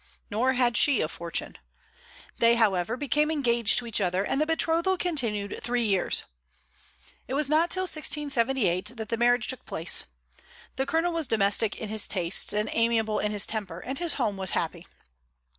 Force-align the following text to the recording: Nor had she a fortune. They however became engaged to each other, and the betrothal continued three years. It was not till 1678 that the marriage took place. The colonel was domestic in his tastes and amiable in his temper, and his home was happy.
Nor 0.31 0.53
had 0.53 0.77
she 0.77 0.99
a 1.01 1.07
fortune. 1.07 1.59
They 2.39 2.55
however 2.55 2.97
became 2.97 3.29
engaged 3.29 3.77
to 3.77 3.85
each 3.85 4.01
other, 4.01 4.25
and 4.25 4.41
the 4.41 4.47
betrothal 4.47 4.97
continued 4.97 5.59
three 5.61 5.83
years. 5.83 6.23
It 7.27 7.35
was 7.35 7.47
not 7.49 7.69
till 7.69 7.83
1678 7.83 8.93
that 8.97 9.09
the 9.09 9.17
marriage 9.17 9.45
took 9.45 9.63
place. 9.63 10.05
The 10.75 10.87
colonel 10.87 11.13
was 11.13 11.27
domestic 11.27 11.75
in 11.75 11.89
his 11.89 12.07
tastes 12.07 12.51
and 12.51 12.67
amiable 12.73 13.19
in 13.19 13.31
his 13.31 13.45
temper, 13.45 13.77
and 13.79 13.99
his 13.99 14.15
home 14.15 14.37
was 14.37 14.49
happy. 14.57 14.87